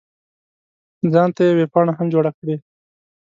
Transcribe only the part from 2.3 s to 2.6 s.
کړې.